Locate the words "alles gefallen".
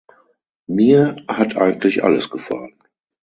2.03-2.73